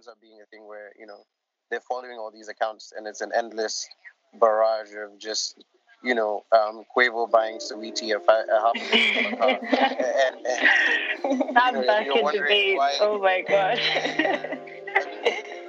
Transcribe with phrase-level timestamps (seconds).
[0.00, 1.26] ends up being a thing where you know
[1.70, 3.86] they're following all these accounts, and it's an endless
[4.40, 5.62] barrage of just
[6.02, 9.50] you know, um, Quavo buying Saweetie a, fi- a half a car.
[9.50, 10.46] and,
[11.26, 12.78] and, that you know, debate.
[12.78, 13.86] Why, oh my gosh.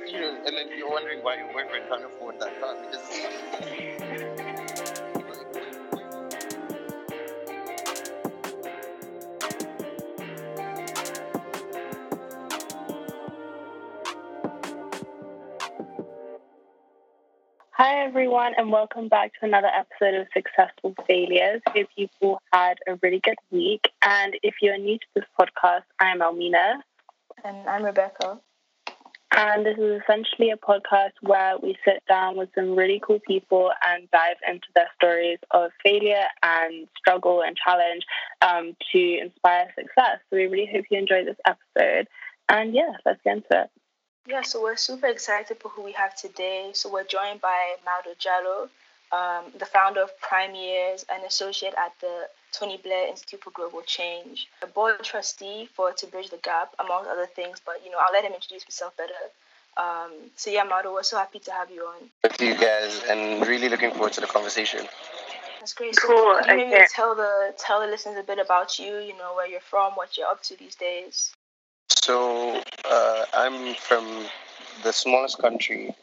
[0.08, 3.81] you know, and then you're wondering why your boyfriend can't afford that car because.
[17.92, 21.62] Hi, everyone, and welcome back to another episode of Successful Failures.
[21.68, 23.82] Hope you've all had a really good week.
[24.02, 26.76] And if you're new to this podcast, I'm Almina.
[27.44, 28.40] And I'm Rebecca.
[29.36, 33.72] And this is essentially a podcast where we sit down with some really cool people
[33.86, 38.04] and dive into their stories of failure and struggle and challenge
[38.42, 40.20] um, to inspire success.
[40.30, 42.08] So we really hope you enjoy this episode.
[42.48, 43.70] And yeah, let's get into it.
[44.28, 46.72] Yeah, so we're super excited for who we have today.
[46.74, 48.70] So we're joined by Maudo Jallow,
[49.12, 53.82] um, the founder of Prime Years, and associate at the Tony Blair Institute for Global
[53.82, 57.60] Change, a board trustee for To Bridge the Gap, among other things.
[57.66, 59.14] But you know, I'll let him introduce himself better.
[59.78, 62.10] Um, so yeah, Maudo, we're so happy to have you on.
[62.22, 64.86] Thank you guys, and really looking forward to the conversation.
[65.60, 65.96] That's great.
[65.96, 66.40] So cool.
[66.44, 68.98] can you maybe tell the tell the listeners a bit about you?
[68.98, 71.34] You know, where you're from, what you're up to these days.
[72.02, 74.26] So uh, I'm from
[74.84, 75.94] the smallest country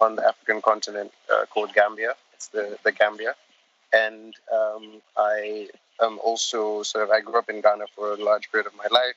[0.00, 2.14] on the African continent uh, called Gambia.
[2.32, 3.34] It's the, the Gambia.
[3.92, 5.68] And um, I
[6.00, 8.86] am also sort of, I grew up in Ghana for a large period of my
[8.90, 9.14] life.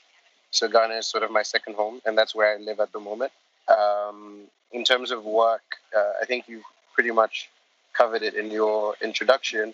[0.52, 3.00] So Ghana is sort of my second home, and that's where I live at the
[3.00, 3.31] moment.
[3.69, 4.41] Um,
[4.73, 6.63] in terms of work, uh, I think you
[6.94, 7.50] pretty much
[7.94, 9.73] covered it in your introduction.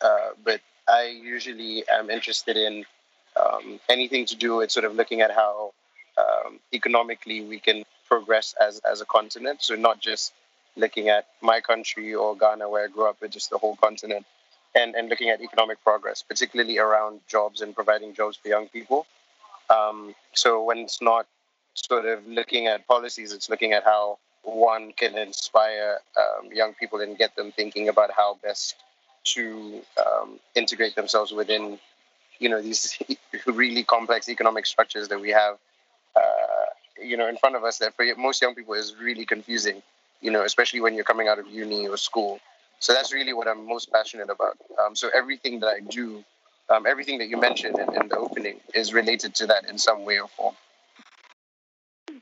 [0.00, 2.84] Uh, but I usually am interested in
[3.34, 5.72] um, anything to do with sort of looking at how
[6.46, 9.62] um, economically we can progress as, as a continent.
[9.62, 10.32] So not just
[10.76, 14.26] looking at my country or Ghana where I grew up, but just the whole continent
[14.74, 19.06] and, and looking at economic progress, particularly around jobs and providing jobs for young people.
[19.70, 21.26] Um, so when it's not
[21.74, 27.00] sort of looking at policies, it's looking at how one can inspire um, young people
[27.00, 28.76] and get them thinking about how best
[29.24, 31.80] to um, integrate themselves within,
[32.38, 32.96] you know, these
[33.46, 35.56] really complex economic structures that we have
[37.00, 39.82] you know, in front of us that for most young people is really confusing,
[40.20, 42.40] you know, especially when you're coming out of uni or school.
[42.78, 44.58] So that's really what I'm most passionate about.
[44.84, 46.24] Um, so everything that I do,
[46.68, 50.04] um, everything that you mentioned in, in the opening is related to that in some
[50.04, 50.54] way or form.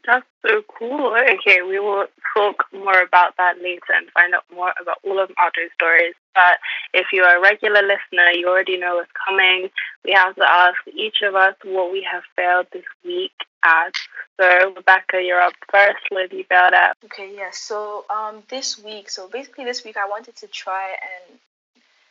[0.07, 1.15] That's so cool.
[1.17, 2.07] Okay, we will
[2.37, 6.15] talk more about that later and find out more about all of Maudo's stories.
[6.35, 6.59] But
[6.93, 9.71] if you're a regular listener, you already know what's coming.
[10.05, 13.33] We have to ask each of us what we have failed this week
[13.65, 13.95] at.
[14.39, 15.99] So, Rebecca, you're up first.
[16.11, 16.97] What have you failed at?
[17.05, 17.33] Okay.
[17.35, 21.39] Yeah, so, um, this week, so basically this week, I wanted to try and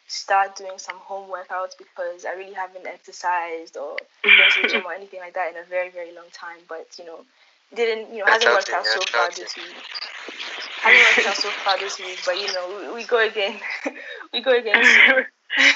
[0.07, 4.85] start doing some home workouts because I really haven't exercised or gone to the gym
[4.85, 6.59] or anything like that in a very, very long time.
[6.67, 7.25] But, you know,
[7.75, 9.75] didn't you know hasn't worked out so far this week.
[10.81, 13.59] Hasn't worked out so far this week, but you know we, we go again.
[14.33, 14.81] we go again.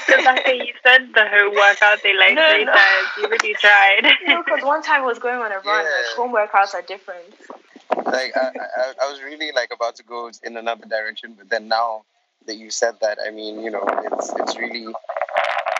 [0.09, 2.73] Rebecca, you said the home workout they like no, three no.
[2.73, 3.07] times.
[3.17, 4.01] You really tried.
[4.27, 5.65] no, because one time I was going on a run.
[5.65, 5.81] Yeah.
[5.81, 7.25] Like home workouts are different.
[8.05, 11.67] Like I, I, I was really like about to go in another direction, but then
[11.67, 12.03] now
[12.45, 14.87] that you said that, I mean, you know, it's it's really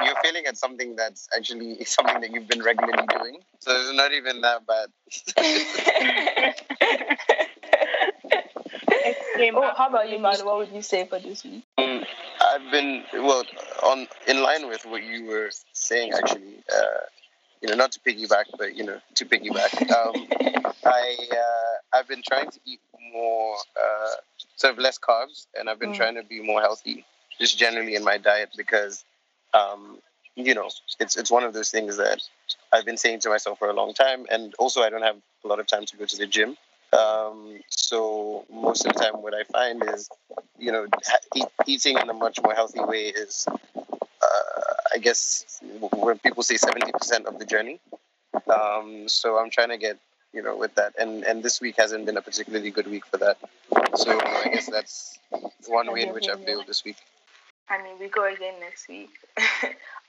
[0.03, 3.39] you're failing at something that's actually something that you've been regularly doing.
[3.59, 4.89] So it's not even that bad.
[9.55, 10.39] oh, how about you, man?
[10.43, 11.63] What would you say for this week?
[11.77, 12.03] Um,
[12.41, 13.43] I've been well
[13.83, 16.13] on in line with what you were saying.
[16.13, 17.05] Actually, uh,
[17.61, 19.89] you know, not to piggyback, but you know, to piggyback.
[19.91, 20.27] Um,
[20.85, 22.79] I uh, I've been trying to eat
[23.13, 24.15] more, uh,
[24.55, 25.97] sort of less carbs, and I've been mm.
[25.97, 27.05] trying to be more healthy,
[27.39, 29.03] just generally in my diet because
[29.53, 29.99] um,
[30.35, 30.69] you know,
[30.99, 32.21] it's it's one of those things that
[32.71, 35.47] I've been saying to myself for a long time, and also I don't have a
[35.47, 36.55] lot of time to go to the gym.
[36.93, 40.09] Um, so most of the time, what I find is,
[40.57, 40.87] you know,
[41.35, 43.45] eat, eating in a much more healthy way is,
[43.75, 45.59] uh, I guess,
[45.91, 47.79] when people say seventy percent of the journey.
[48.47, 49.97] Um, so I'm trying to get,
[50.33, 53.17] you know, with that, and and this week hasn't been a particularly good week for
[53.17, 53.37] that.
[53.95, 55.19] So I guess that's
[55.67, 56.97] one way in which I failed this week.
[57.69, 59.09] I mean, we go again next week.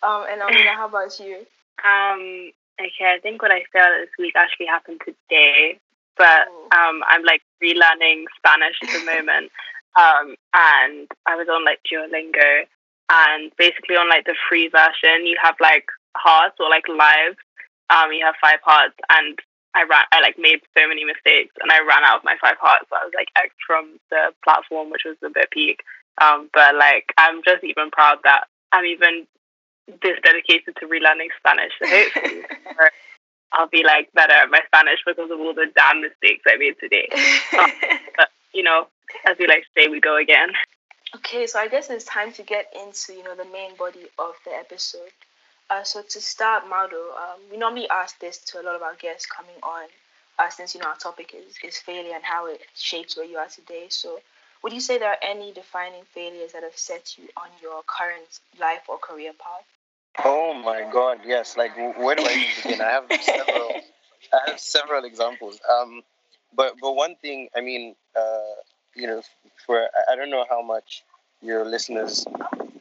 [0.02, 1.46] um, and Amina, how about you?
[1.84, 5.78] Um, okay, I think what I failed this week actually happened today,
[6.16, 6.68] but oh.
[6.72, 9.50] um, I'm like relearning Spanish at the moment.
[9.98, 12.66] Um, and I was on like Duolingo,
[13.10, 17.38] and basically on like the free version, you have like hearts or like lives.
[17.90, 19.38] Um, you have five hearts, and
[19.74, 22.56] I ran, I like made so many mistakes, and I ran out of my five
[22.60, 22.86] hearts.
[22.90, 25.80] So I was like X from the platform, which was a bit peak.
[26.20, 29.26] Um, but like, I'm just even proud that I'm even
[30.02, 31.72] this dedicated to relearning Spanish.
[31.80, 32.42] So hopefully,
[33.52, 36.76] I'll be like better at my Spanish because of all the damn mistakes I made
[36.80, 37.08] today.
[37.58, 37.70] Um,
[38.16, 38.88] but you know,
[39.26, 40.50] as we like to say, we go again.
[41.16, 44.34] Okay, so I guess it's time to get into you know the main body of
[44.44, 45.12] the episode.
[45.70, 48.94] Uh, so to start, Maudo, um, we normally ask this to a lot of our
[48.94, 49.84] guests coming on,
[50.38, 53.36] uh, since you know our topic is, is failure and how it shapes where you
[53.36, 53.86] are today.
[53.88, 54.20] So,
[54.62, 58.40] would you say there are any defining failures that have set you on your current
[58.60, 59.64] life or career path?
[60.24, 61.56] Oh my God, yes.
[61.56, 62.80] Like, where do I even begin?
[62.80, 63.70] I have several.
[64.32, 65.60] I have several examples.
[65.70, 66.02] Um,
[66.54, 68.54] but but one thing, I mean, uh,
[68.94, 69.22] you know,
[69.64, 71.04] for I don't know how much
[71.40, 72.26] your listeners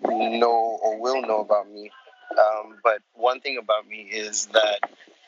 [0.04, 1.92] know or will know about me,
[2.32, 4.80] um, but one thing about me is that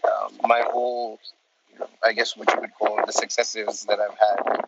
[0.04, 1.20] um, my whole,
[2.04, 4.66] I guess what you would call the successes that I've had,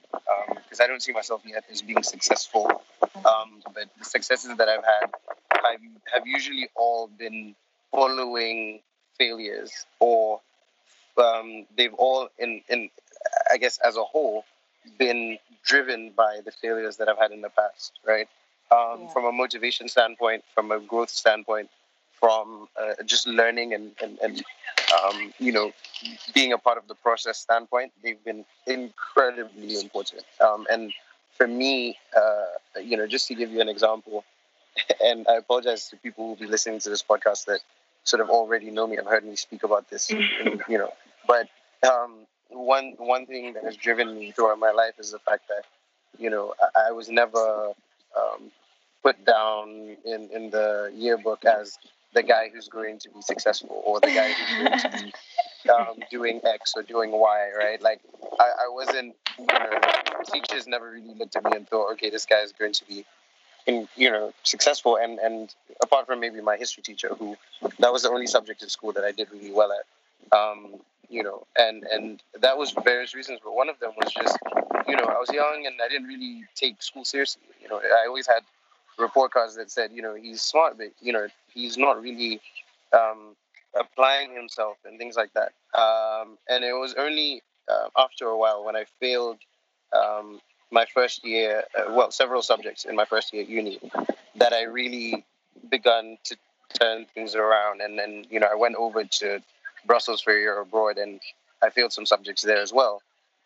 [0.71, 2.81] because I don't see myself yet as being successful,
[3.25, 5.12] um, but the successes that I've had
[5.51, 5.81] have,
[6.13, 7.56] have usually all been
[7.91, 8.79] following
[9.18, 9.69] failures
[10.00, 10.39] or
[11.18, 12.89] um, they've all in, in
[13.51, 14.45] I guess as a whole
[14.97, 18.29] been driven by the failures that I've had in the past, right?
[18.71, 19.07] Um, yeah.
[19.09, 21.69] From a motivation standpoint, from a growth standpoint,
[22.17, 24.41] from uh, just learning and, and, and
[24.91, 25.71] um, you know,
[26.33, 30.23] being a part of the process standpoint, they've been incredibly important.
[30.39, 30.93] Um, and
[31.38, 34.23] for me, uh, you know, just to give you an example,
[35.03, 37.61] and I apologize to people who will be listening to this podcast that
[38.03, 40.09] sort of already know me, have heard me speak about this,
[40.69, 40.91] you know,
[41.27, 41.47] but
[41.88, 45.65] um, one one thing that has driven me throughout my life is the fact that,
[46.19, 47.73] you know, I, I was never
[48.17, 48.51] um,
[49.03, 51.77] put down in, in the yearbook as
[52.13, 55.99] the guy who's going to be successful or the guy who's going to be um,
[56.09, 57.81] doing X or doing Y, right?
[57.81, 58.01] Like
[58.39, 59.79] I, I wasn't, you know,
[60.31, 63.05] teachers never really looked at me and thought, okay, this guy is going to be,
[63.67, 64.97] in, you know, successful.
[64.97, 67.37] And and apart from maybe my history teacher, who
[67.79, 70.37] that was the only subject in school that I did really well at.
[70.37, 70.75] Um,
[71.09, 74.37] you know, and and that was for various reasons, but one of them was just,
[74.87, 77.43] you know, I was young and I didn't really take school seriously.
[77.61, 78.43] You know, I always had
[79.01, 82.39] report cards that said, you know, he's smart, but you know, he's not really
[82.94, 83.36] um,
[83.80, 85.51] applying himself and things like that.
[85.80, 89.38] Um, and it was only uh, after a while when I failed
[89.94, 90.39] um,
[90.71, 93.80] my first year, uh, well, several subjects in my first year at uni,
[94.36, 95.25] that I really
[95.69, 96.38] begun to
[96.80, 97.81] turn things around.
[97.81, 99.42] And then, you know, I went over to
[99.86, 101.19] Brussels for a year abroad and
[101.62, 103.01] I failed some subjects there as well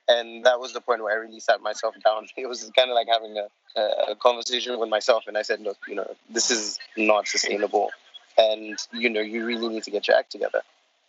[0.07, 2.27] and that was the point where I really sat myself down.
[2.37, 3.81] It was kind of like having a,
[4.11, 7.91] a conversation with myself, and I said, "Look, you know, this is not sustainable,
[8.37, 10.61] and you know, you really need to get your act together."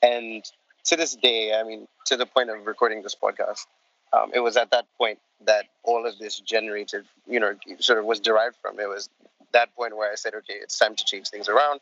[0.02, 0.44] And
[0.84, 3.66] to this day, I mean, to the point of recording this podcast,
[4.12, 8.04] um, it was at that point that all of this generated, you know, sort of
[8.04, 8.78] was derived from.
[8.78, 9.08] It was
[9.52, 11.80] that point where I said, "Okay, it's time to change things around,"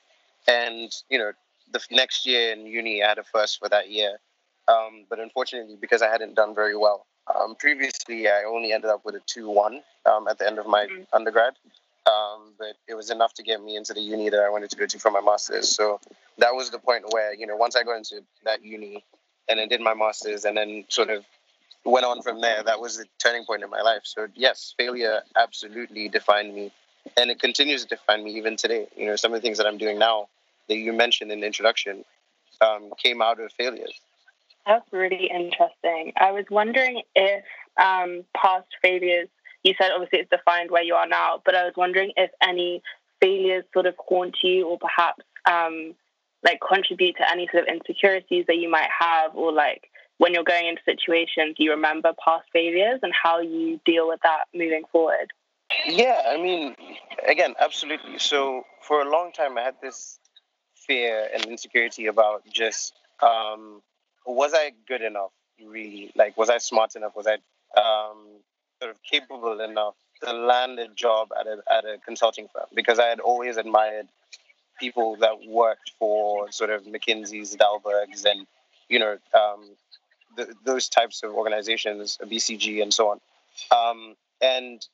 [0.49, 1.33] and you know,
[1.73, 4.19] the next year in uni, I had a first for that year
[4.69, 9.05] um, but unfortunately, because I hadn't done very well um, previously, I only ended up
[9.05, 11.03] with a 2 1 um, at the end of my mm-hmm.
[11.13, 11.55] undergrad.
[12.07, 14.77] Um, but it was enough to get me into the uni that I wanted to
[14.77, 15.71] go to for my master's.
[15.71, 16.01] So
[16.37, 19.03] that was the point where, you know, once I got into that uni
[19.49, 21.25] and then did my master's and then sort of
[21.87, 24.03] went on from there, that was the turning point in my life.
[24.05, 26.73] So, yes, failure absolutely defined me.
[27.17, 28.87] And it continues to define me even today.
[28.97, 30.29] You know, some of the things that I'm doing now
[30.69, 32.05] that you mentioned in the introduction
[32.61, 33.99] um, came out of failures.
[34.67, 36.13] That's really interesting.
[36.17, 37.45] I was wondering if
[37.83, 39.29] um, past failures,
[39.63, 42.83] you said obviously it's defined where you are now, but I was wondering if any
[43.21, 45.95] failures sort of haunt you or perhaps um,
[46.43, 50.45] like contribute to any sort of insecurities that you might have or like when you're
[50.45, 54.85] going into situations, do you remember past failures and how you deal with that moving
[54.93, 55.33] forward?
[55.87, 56.77] Yeah, I mean,
[57.27, 58.19] again, absolutely.
[58.19, 60.19] So for a long time, I had this
[60.75, 62.93] fear and insecurity about just
[63.23, 63.83] um,
[64.27, 65.33] was I good enough?
[65.65, 67.15] Really, like, was I smart enough?
[67.17, 67.35] Was I
[67.81, 68.27] um,
[68.81, 72.67] sort of capable enough to land a job at a at a consulting firm?
[72.75, 74.09] Because I had always admired
[74.81, 78.47] people that worked for sort of McKinsey's, Dalbergs, and
[78.89, 79.77] you know um,
[80.37, 83.21] the, those types of organizations, BCG, and so on.
[83.71, 84.85] Um, and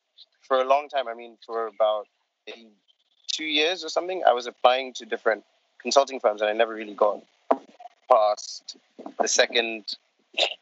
[0.42, 2.06] for a long time, I mean, for about
[3.32, 5.44] two years or something, I was applying to different
[5.80, 7.22] consulting firms, and I never really got
[8.10, 8.76] past
[9.20, 9.84] the second,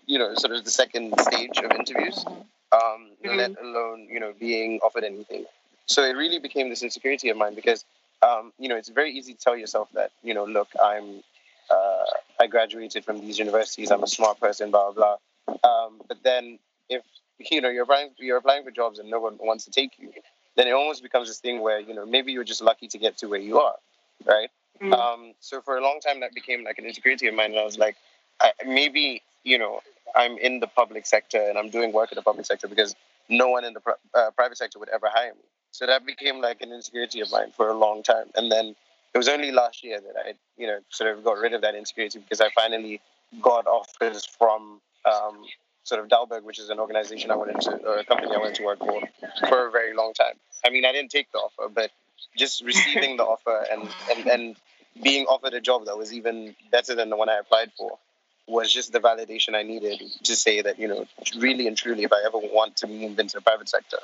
[0.07, 2.41] you know, sort of the second stage of interviews, um,
[2.73, 3.37] mm-hmm.
[3.37, 5.45] let alone, you know, being offered anything.
[5.87, 7.85] So it really became this insecurity of mine because,
[8.23, 11.23] um, you know, it's very easy to tell yourself that, you know, look, I'm,
[11.71, 12.05] uh,
[12.41, 13.91] I graduated from these universities.
[13.91, 15.59] I'm a smart person, blah blah blah.
[15.65, 17.03] Um, but then if
[17.39, 20.13] you know you're applying you're applying for jobs and no one wants to take you,
[20.57, 23.19] then it almost becomes this thing where you know maybe you're just lucky to get
[23.19, 23.77] to where you are,
[24.25, 24.51] right?
[24.81, 24.93] Mm-hmm.
[24.93, 27.65] Um, so for a long time that became like an insecurity of mine, and I
[27.65, 27.97] was like,
[28.41, 29.81] I, maybe you know
[30.15, 32.95] I'm in the public sector and I'm doing work in the public sector because
[33.29, 33.81] no one in the
[34.15, 35.43] uh, private sector would ever hire me.
[35.71, 38.75] So that became like an insecurity of mine for a long time, and then
[39.15, 41.75] it was only last year that I, you know, sort of got rid of that
[41.75, 43.01] insecurity because I finally
[43.41, 45.45] got offers from um,
[45.85, 48.57] sort of Dalberg, which is an organization I wanted to, or a company I wanted
[48.57, 49.01] to work for,
[49.49, 50.35] for a very long time.
[50.65, 51.91] I mean, I didn't take the offer, but
[52.37, 54.57] just receiving the offer and, and, and
[55.03, 57.99] being offered a job that was even better than the one I applied for
[58.47, 61.07] was just the validation I needed to say that, you know,
[61.39, 63.99] really and truly, if I ever want to move into the private sector,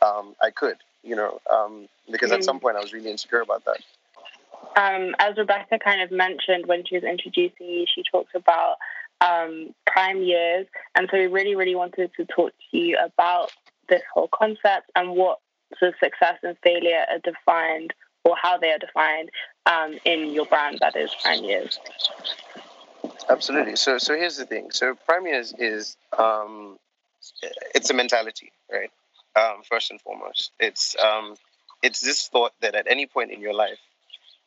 [0.00, 3.64] um, I could, you know, um, because at some point I was really insecure about
[3.66, 3.78] that.
[4.76, 8.76] Um, as Rebecca kind of mentioned when she was introducing you, she talks about
[9.20, 10.66] um, prime years.
[10.94, 13.52] And so we really, really wanted to talk to you about
[13.88, 15.38] this whole concept and what
[15.78, 17.92] sort of success and failure are defined
[18.24, 19.30] or how they are defined
[19.66, 21.78] um, in your brand that is prime years.
[23.28, 23.76] Absolutely.
[23.76, 24.70] So, so here's the thing.
[24.70, 26.78] So, prime years is um,
[27.74, 28.90] it's a mentality, right?
[29.34, 31.36] Um, first and foremost, it's um,
[31.82, 33.78] it's this thought that at any point in your life,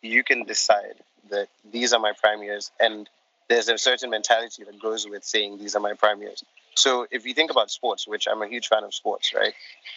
[0.01, 0.95] you can decide
[1.29, 3.09] that these are my prime years, and
[3.49, 6.43] there's a certain mentality that goes with saying these are my prime years.
[6.75, 9.53] So if you think about sports, which I'm a huge fan of sports, right?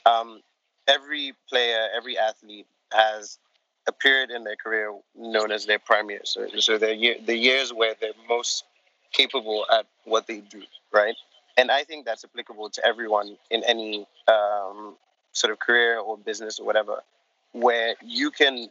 [0.06, 0.40] Um,
[0.86, 3.38] every player, every athlete has
[3.88, 6.30] a period in their career known as their prime years.
[6.30, 8.64] So, so the year, the years where they're most
[9.12, 11.16] capable at what they do, right?
[11.56, 14.94] And I think that's applicable to everyone in any um,
[15.32, 17.02] sort of career or business or whatever,
[17.52, 18.68] where you can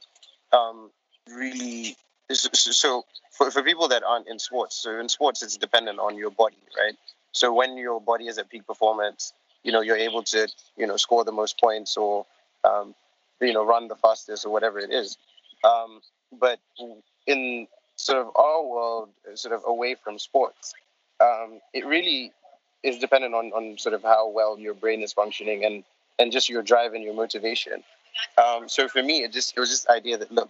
[0.54, 0.92] um,
[1.30, 1.98] really
[2.32, 6.30] so for, for people that aren't in sports so in sports it's dependent on your
[6.30, 6.96] body right
[7.32, 9.34] so when your body is at peak performance
[9.64, 12.26] you know you're able to you know score the most points or
[12.66, 12.94] um,
[13.42, 15.18] you know run the fastest or whatever it is
[15.64, 16.02] um,
[16.40, 16.60] but
[17.26, 20.74] in sort of our world sort of away from sports
[21.20, 22.32] um, it really
[22.84, 25.84] is dependent on, on sort of how well your brain is functioning and
[26.20, 27.84] and just your drive and your motivation
[28.44, 30.50] um, so for me it just it was this idea that look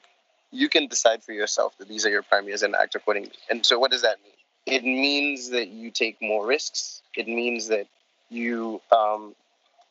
[0.51, 3.31] you can decide for yourself that these are your prime years and act accordingly.
[3.49, 4.33] And so, what does that mean?
[4.65, 7.01] It means that you take more risks.
[7.15, 7.87] It means that
[8.29, 9.35] you um,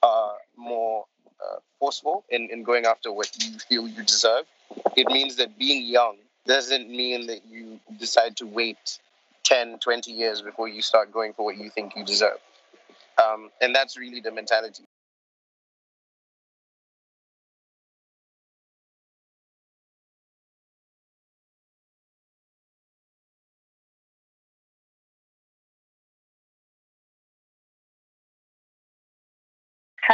[0.03, 1.07] are more
[1.43, 4.45] uh, forceful in, in going after what you feel you deserve.
[4.97, 6.17] It means that being young
[6.47, 8.99] doesn't mean that you decide to wait
[9.45, 12.39] 10, 20 years before you start going for what you think you deserve.
[13.23, 14.85] Um, and that's really the mentality.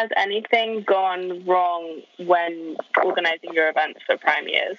[0.03, 4.77] Has anything gone wrong when organizing your events for Prime Years?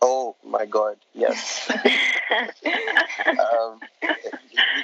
[0.00, 1.68] Oh my God, yes.
[2.30, 3.80] um,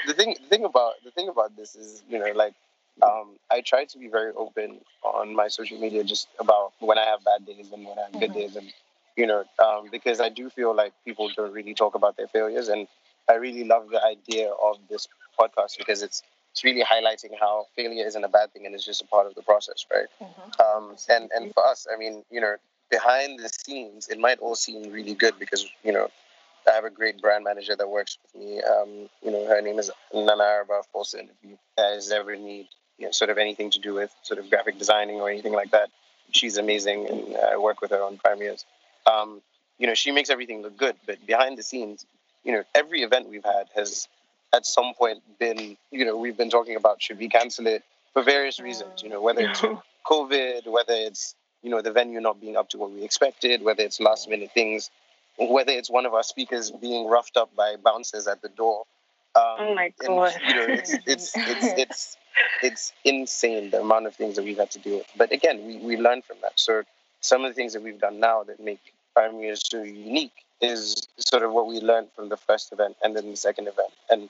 [0.05, 2.55] the thing, the thing about the thing about this is, you know, like
[3.01, 7.05] um, I try to be very open on my social media, just about when I
[7.05, 8.19] have bad days and when I have mm-hmm.
[8.19, 8.73] good days, and
[9.17, 12.67] you know, um, because I do feel like people don't really talk about their failures,
[12.67, 12.89] and
[13.29, 15.07] I really love the idea of this
[15.39, 16.25] podcast because it's
[16.59, 19.35] it's really highlighting how failure isn't a bad thing and it's just a part of
[19.37, 20.07] the process, right?
[20.21, 20.61] Mm-hmm.
[20.61, 22.57] Um, and and for us, I mean, you know,
[22.91, 26.09] behind the scenes, it might all seem really good because you know
[26.69, 28.61] I have a great brand manager that works with me.
[28.61, 31.29] Um, you know, her name is Nana Araba Folson.
[31.31, 32.67] If you guys ever need
[32.99, 35.71] you know, sort of anything to do with sort of graphic designing or anything like
[35.71, 35.91] that,
[36.33, 38.65] she's amazing, and I work with her on Prime Years.
[39.07, 39.43] Um,
[39.79, 42.05] you know, she makes everything look good, but behind the scenes,
[42.43, 44.09] you know, every event we've had has
[44.55, 48.23] at some point been, you know, we've been talking about should we cancel it for
[48.23, 49.61] various reasons, you know, whether it's
[50.07, 53.83] COVID, whether it's, you know, the venue not being up to what we expected, whether
[53.83, 54.91] it's last minute things,
[55.39, 58.85] whether it's one of our speakers being roughed up by bouncers at the door.
[59.37, 60.33] Um, oh my god!
[60.35, 61.37] And, you know, it's it's it's
[61.79, 62.17] it's
[62.63, 65.07] it's insane the amount of things that we've had to deal with.
[65.17, 66.53] But again, we we learn from that.
[66.57, 66.83] So
[67.21, 68.81] some of the things that we've done now that make
[69.15, 73.15] Prime Years so unique is sort of what we learned from the first event and
[73.15, 73.93] then the second event.
[74.11, 74.23] And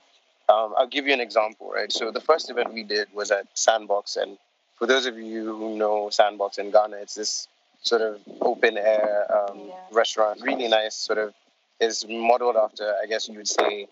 [0.49, 1.92] um, I'll give you an example, right?
[1.92, 4.38] So the first event we did was at Sandbox, and
[4.76, 7.49] for those of you who know Sandbox in Ghana, it's this
[7.82, 9.75] sort of open air um, yeah.
[9.92, 10.94] restaurant, really nice.
[10.94, 11.35] Sort of
[11.80, 13.88] is modeled after, I guess you would say,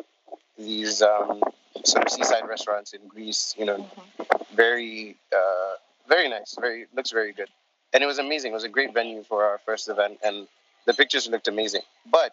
[0.58, 1.42] these um,
[1.84, 3.54] sort of seaside restaurants in Greece.
[3.58, 4.56] You know, mm-hmm.
[4.56, 5.74] very uh,
[6.08, 7.48] very nice, very looks very good,
[7.92, 8.52] and it was amazing.
[8.52, 10.48] It was a great venue for our first event, and
[10.86, 11.82] the pictures looked amazing.
[12.10, 12.32] But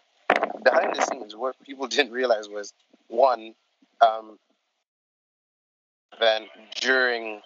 [0.62, 2.72] behind the scenes, what people didn't realize was
[3.08, 3.54] one,
[4.00, 4.38] um,
[6.20, 6.46] then
[6.80, 7.40] during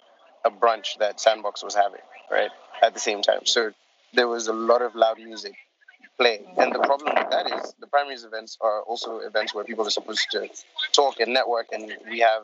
[0.45, 2.01] a brunch that Sandbox was having,
[2.31, 2.51] right,
[2.81, 3.45] at the same time.
[3.45, 3.71] So
[4.13, 5.55] there was a lot of loud music
[6.17, 6.45] playing.
[6.57, 9.85] And the problem with that is the Prime Years events are also events where people
[9.87, 10.47] are supposed to
[10.91, 12.43] talk and network, and we have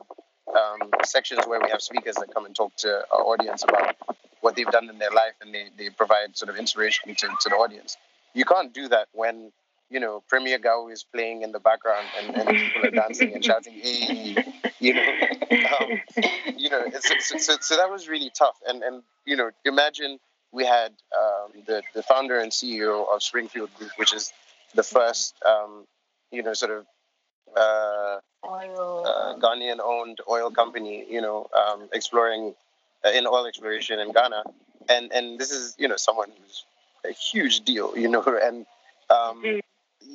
[0.56, 3.96] um, sections where we have speakers that come and talk to our audience about
[4.42, 7.50] what they've done in their life and they, they provide sort of inspiration to, to
[7.50, 7.98] the audience.
[8.36, 9.52] You can't do that when,
[9.90, 13.44] you know, Premier Gao is playing in the background and, and people are dancing and
[13.44, 14.36] shouting, hey,
[14.80, 15.08] you know.
[15.52, 16.02] Um,
[16.58, 18.58] you know, so, so, so, that was really tough.
[18.68, 20.20] And, and you know, imagine
[20.52, 24.34] we had um, the, the founder and CEO of Springfield Group, which is
[24.76, 25.86] the first, um,
[26.32, 26.86] you know, sort of
[27.56, 28.20] uh.
[28.46, 32.54] Uh, Ghanaian owned oil company, you know, um, exploring
[33.04, 34.44] uh, in oil exploration in Ghana.
[34.88, 36.64] And, and this is, you know, someone who's
[37.08, 38.66] a huge deal, you know, and
[39.10, 39.60] um, mm-hmm.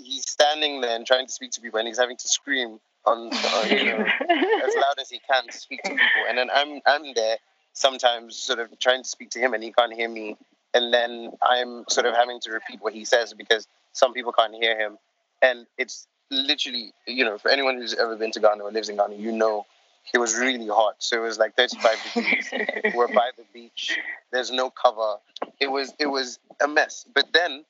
[0.03, 3.25] he's standing there and trying to speak to people and he's having to scream on,
[3.71, 6.25] you know, as loud as he can to speak to people.
[6.29, 7.37] And then I'm, I'm there
[7.73, 10.37] sometimes sort of trying to speak to him and he can't hear me.
[10.75, 14.55] And then I'm sort of having to repeat what he says because some people can't
[14.55, 14.99] hear him.
[15.43, 18.97] And it's literally, you know, for anyone who's ever been to Ghana or lives in
[18.97, 19.67] Ghana, you know
[20.13, 20.97] it was really hot.
[20.99, 22.51] So it was like 35 degrees.
[22.95, 23.99] We're by the beach.
[24.33, 25.17] There's no cover.
[25.61, 27.07] It was it was a mess.
[27.15, 27.65] But then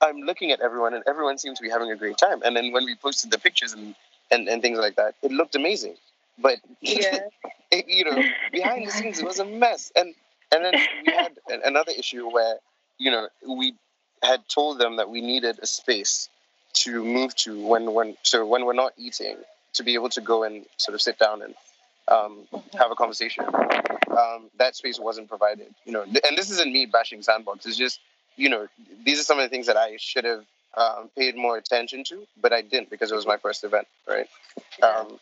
[0.00, 2.42] I'm looking at everyone and everyone seems to be having a great time.
[2.44, 3.94] And then when we posted the pictures and
[4.30, 5.96] and, and things like that, it looked amazing.
[6.38, 7.28] But yeah.
[7.70, 8.22] it, you know,
[8.52, 9.92] behind the scenes it was a mess.
[9.94, 10.14] And
[10.52, 10.74] and then
[11.06, 12.56] we had another issue where,
[12.98, 13.74] you know, we
[14.22, 16.28] had told them that we needed a space
[16.74, 19.36] to move to when when so when we're not eating
[19.74, 21.54] to be able to go and sort of sit down and
[22.08, 22.46] um,
[22.78, 23.44] have a conversation.
[23.46, 26.02] Um, that space wasn't provided, you know.
[26.02, 27.66] And this isn't me bashing Sandbox.
[27.66, 28.00] It's just
[28.36, 28.68] you know
[29.04, 30.44] these are some of the things that I should have
[30.76, 34.28] um, paid more attention to, but I didn't because it was my first event, right?
[34.82, 35.18] Um,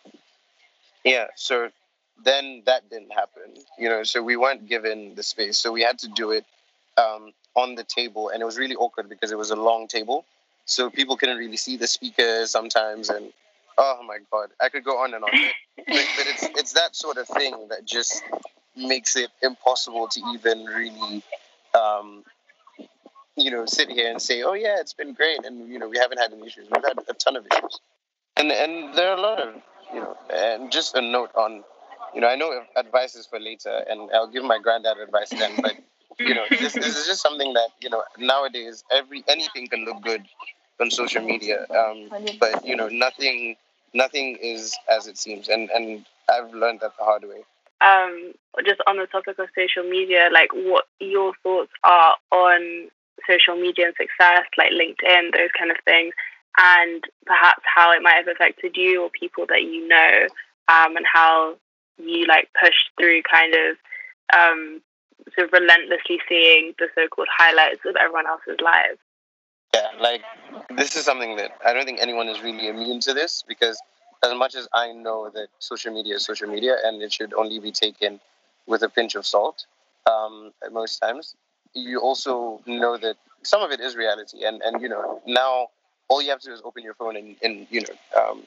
[1.05, 1.27] yeah.
[1.37, 1.71] So
[2.25, 4.03] then that didn't happen, you know.
[4.03, 6.45] So we weren't given the space, so we had to do it
[6.99, 10.25] um, on the table, and it was really awkward because it was a long table
[10.65, 13.33] so people couldn't really see the speakers sometimes and
[13.79, 14.51] oh my god.
[14.61, 15.31] I could go on and on
[15.77, 18.23] but, but it's it's that sort of thing that just
[18.77, 21.23] makes it impossible to even really
[21.75, 22.25] um,
[23.37, 25.99] you know sit here and say oh yeah it's been great and you know we
[25.99, 26.69] haven't had any issues.
[26.75, 27.81] We've had a ton of issues.
[28.37, 29.55] And and there are a lot of
[29.93, 31.65] you know and just a note on
[32.15, 35.53] you know i know advice is for later and i'll give my granddad advice then
[35.61, 35.75] but
[36.19, 40.03] you know, this, this is just something that you know nowadays every anything can look
[40.03, 40.23] good
[40.81, 43.57] on social media, um, but you know nothing
[43.95, 47.45] nothing is as it seems, and and I've learned that the hard way.
[47.81, 48.33] Um,
[48.65, 52.89] just on the topic of social media, like what your thoughts are on
[53.27, 56.15] social media and success, like LinkedIn, those kind of things,
[56.59, 60.27] and perhaps how it might have affected you or people that you know,
[60.69, 61.57] um, and how
[61.99, 63.77] you like pushed through kind of
[64.35, 64.81] um,
[65.35, 68.99] sort of relentlessly seeing the so-called highlights of everyone else's lives.
[69.75, 70.23] Yeah, like
[70.77, 73.81] this is something that I don't think anyone is really immune to this because
[74.23, 77.59] as much as I know that social media is social media and it should only
[77.59, 78.21] be taken
[78.67, 79.67] with a pinch of salt
[80.07, 81.35] um, at most times,
[81.75, 84.45] you also know that some of it is reality.
[84.45, 85.69] And, and you know, now
[86.09, 88.43] all you have to do is open your phone and, and you know, um,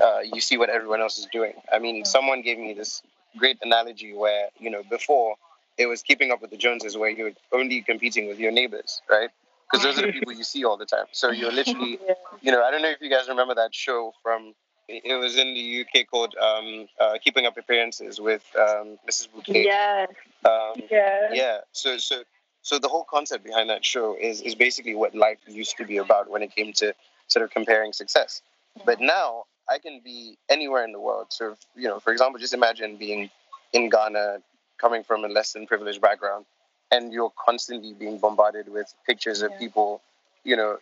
[0.00, 1.54] uh, you see what everyone else is doing.
[1.72, 3.02] I mean, someone gave me this
[3.36, 5.34] great analogy where, you know, before
[5.78, 9.30] it was keeping up with the Joneses, where you're only competing with your neighbors, right?
[9.70, 11.06] Because those are the people you see all the time.
[11.12, 12.14] So you're literally, yeah.
[12.40, 14.54] you know, I don't know if you guys remember that show from.
[14.92, 19.28] It was in the UK called um, uh, Keeping Up Appearances with um, Mrs.
[19.32, 19.64] Bouquet.
[19.64, 20.06] Yeah.
[20.44, 21.28] Um, yeah.
[21.32, 21.58] Yeah.
[21.70, 22.24] So so
[22.62, 25.98] so the whole concept behind that show is is basically what life used to be
[25.98, 26.92] about when it came to
[27.28, 28.42] sort of comparing success.
[28.84, 31.28] But now I can be anywhere in the world.
[31.30, 33.30] So, you know, for example, just imagine being
[33.72, 34.38] in Ghana
[34.78, 36.46] coming from a less than privileged background
[36.90, 40.02] and you're constantly being bombarded with pictures of people
[40.44, 40.78] you know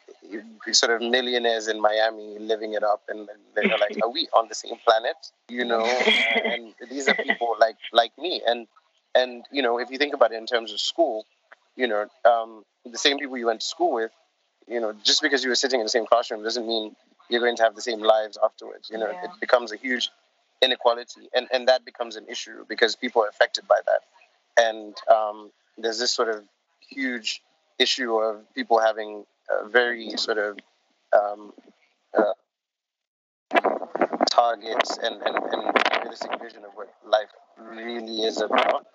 [0.72, 4.54] sort of millionaires in miami living it up and they're like are we on the
[4.54, 5.16] same planet?
[5.48, 5.84] You know?
[6.44, 8.42] And these are people like like me.
[8.46, 8.66] And
[9.14, 11.24] and you know if you think about it in terms of school
[11.76, 14.12] you know um, the same people you went to school with
[14.68, 16.94] you know just because you were sitting in the same classroom doesn't mean
[17.30, 19.10] you're going to have the same lives afterwards you know?
[19.10, 19.24] Yeah.
[19.24, 20.10] it becomes a huge
[20.62, 24.02] inequality, and and that becomes an issue because people are affected by that,
[24.62, 26.44] and um, there's this sort of
[26.80, 27.42] huge
[27.78, 29.24] issue of people having
[29.70, 30.58] very sort of
[31.12, 31.52] um,
[32.16, 32.32] uh,
[34.30, 38.86] targets and, and, and realistic vision of what life really is about,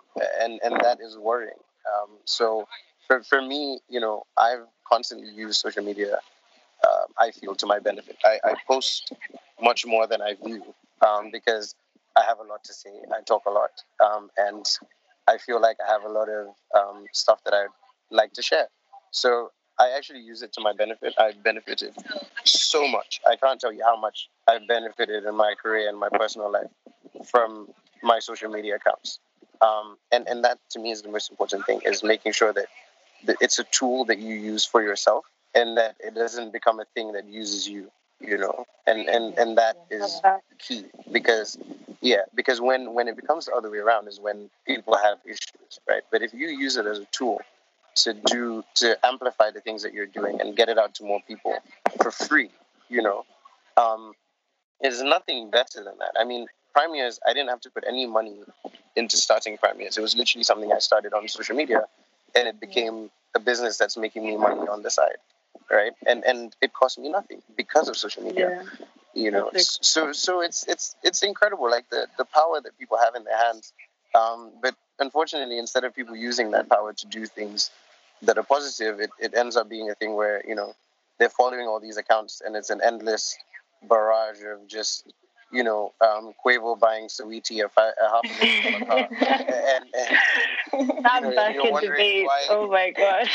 [0.41, 1.61] and and that is worrying.
[1.87, 2.67] Um, so
[3.07, 6.19] for for me, you know, I've constantly used social media
[6.83, 8.17] uh, I feel to my benefit.
[8.25, 9.13] I, I post
[9.61, 10.63] much more than I view
[11.05, 11.75] um, because
[12.17, 12.89] I have a lot to say.
[13.15, 13.71] I talk a lot,
[14.03, 14.65] um, and
[15.27, 17.67] I feel like I have a lot of um, stuff that I'd
[18.11, 18.67] like to share.
[19.11, 21.13] So I actually use it to my benefit.
[21.17, 21.93] I've benefited
[22.43, 23.21] so much.
[23.29, 26.69] I can't tell you how much I've benefited in my career and my personal life
[27.25, 27.69] from
[28.01, 29.19] my social media accounts.
[29.61, 32.67] Um, and, and that to me is the most important thing is making sure that,
[33.25, 36.85] that it's a tool that you use for yourself and that it doesn't become a
[36.93, 40.21] thing that uses you, you know, and, and, and that is
[40.59, 41.57] key because
[42.03, 45.79] yeah, because when, when it becomes the other way around is when people have issues,
[45.87, 46.03] right?
[46.11, 47.41] But if you use it as a tool
[47.95, 51.21] to do to amplify the things that you're doing and get it out to more
[51.25, 51.55] people
[52.01, 52.49] for free,
[52.89, 53.25] you know,
[53.77, 54.13] um,
[54.81, 56.11] there's nothing better than that.
[56.19, 58.35] I mean, Prime Years, I didn't have to put any money
[58.97, 59.97] into starting Prime Years.
[59.97, 61.85] It was literally something I started on social media,
[62.35, 65.21] and it became a business that's making me money on the side,
[65.71, 65.93] right?
[66.05, 68.61] And and it cost me nothing because of social media.
[68.79, 68.85] Yeah.
[69.13, 73.13] You know, so so it's it's it's incredible, like the the power that people have
[73.15, 73.71] in their hands.
[74.15, 77.69] Um, but unfortunately, instead of people using that power to do things
[78.23, 80.73] that are positive, it, it ends up being a thing where you know
[81.19, 83.37] they're following all these accounts, and it's an endless
[83.87, 85.11] barrage of just
[85.53, 89.07] you know, um, Quavo buying Saweetie a, fi- a half a million dollar car.
[89.21, 92.25] and, and, that you know, bucket debate.
[92.25, 93.29] Why, oh my god.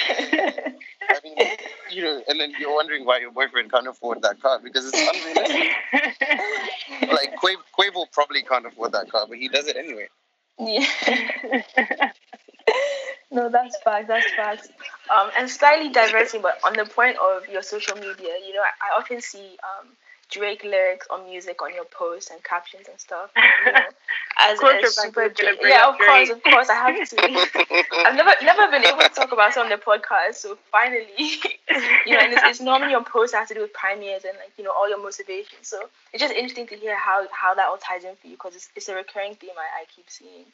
[1.11, 1.37] I mean,
[1.91, 4.99] you know, and then you're wondering why your boyfriend can't afford that car because it's
[4.99, 5.73] unrealistic.
[7.13, 10.09] like Quavo, Quavo probably can't afford that car, but he does it anyway.
[10.59, 12.13] Yeah.
[13.31, 14.09] no, that's facts.
[14.09, 14.69] That's facts.
[15.09, 18.91] Um, and slightly diverting, but on the point of your social media, you know, I,
[18.91, 19.89] I often see um
[20.31, 23.31] Drake lyrics or music on your posts and captions and stuff.
[23.37, 23.81] You know,
[24.41, 27.17] as a super Drake, yeah, of course, of course, I have to.
[28.07, 31.09] I've never never been able to talk about it on the podcast, so finally,
[32.07, 34.23] you know, and it's, it's normally on posts that have to do with Prime and
[34.39, 35.59] like you know all your motivation.
[35.63, 38.55] So it's just interesting to hear how how that all ties in for you because
[38.55, 40.45] it's, it's a recurring theme I, I keep seeing.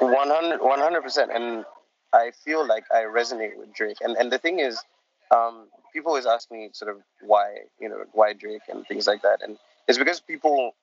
[0.00, 1.64] 100 percent, and
[2.12, 3.98] I feel like I resonate with Drake.
[4.00, 4.80] And and the thing is,
[5.32, 9.22] um, people always ask me sort of why, you know, why Drake and things like
[9.22, 9.42] that.
[9.42, 10.74] And it's because people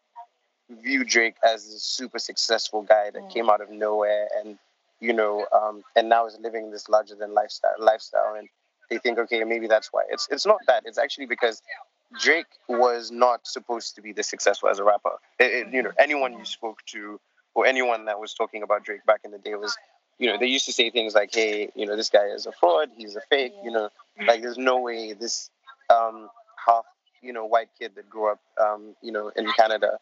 [0.82, 3.34] view Drake as a super successful guy that mm.
[3.34, 4.58] came out of nowhere and,
[5.00, 8.50] you know, um, and now is living this larger than lifestyle lifestyle and
[8.90, 10.04] they think, okay, maybe that's why.
[10.10, 10.84] It's it's not that.
[10.86, 11.62] It's actually because
[12.20, 15.12] Drake was not supposed to be this successful as a rapper.
[15.40, 17.20] It, it, you know, anyone you spoke to
[17.54, 19.78] or anyone that was talking about Drake back in the day was
[20.20, 22.52] you know, they used to say things like, "Hey, you know, this guy is a
[22.52, 22.90] fraud.
[22.96, 23.90] He's a fake." You know,
[24.28, 25.50] like there's no way this
[25.90, 26.30] um,
[26.64, 26.86] half,
[27.22, 29.98] you know, white kid that grew up, um, you know, in Canada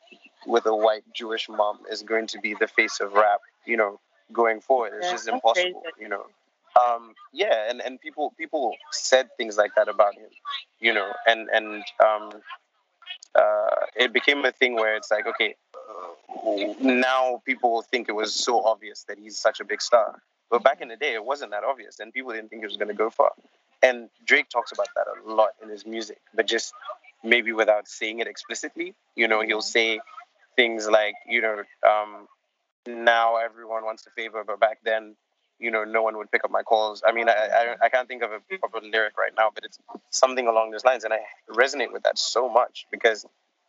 [0.48, 3.42] with a white Jewish mom is going to be the face of rap.
[3.66, 4.00] You know,
[4.34, 5.82] going forward, it's yeah, just impossible.
[5.82, 6.02] Crazy.
[6.02, 6.26] You know.
[6.78, 10.30] Um, yeah, and, and people people said things like that about him,
[10.80, 12.42] you know, and and um,
[13.36, 15.56] uh, it became a thing where it's like, okay,
[16.82, 20.22] now people think it was so obvious that he's such a big star.
[20.50, 22.78] But back in the day, it wasn't that obvious, and people didn't think it was
[22.78, 23.32] going to go far.
[23.84, 26.74] And Drake talks about that a lot in his music, but just
[27.24, 28.96] maybe without saying it explicitly.
[29.16, 30.00] You know, he'll say
[30.56, 32.28] things like, you know, um,
[32.88, 35.16] now everyone wants a favor, but back then,
[35.60, 37.02] you know, no one would pick up my calls.
[37.06, 39.80] I mean, I, I, I can't think of a proper lyric right now, but it's
[40.12, 41.04] something along those lines.
[41.04, 43.26] And I resonate with that so much because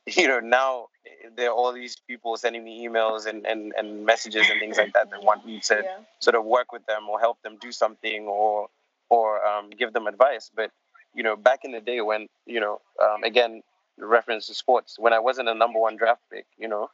[0.16, 0.88] you know, now
[1.36, 4.92] there are all these people sending me emails and, and, and messages and things like
[4.94, 5.96] that that want me to yeah.
[6.20, 8.68] sort of work with them or help them do something or
[9.10, 10.50] or um, give them advice.
[10.54, 10.70] But
[11.14, 13.62] you know, back in the day when you know, um, again,
[13.98, 16.90] reference to sports, when I wasn't a number one draft pick, you know,